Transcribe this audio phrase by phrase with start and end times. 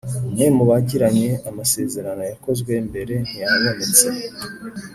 [0.27, 4.07] Umwe mu bagiranye amasezerano yakozwe mbere ntiyabonetse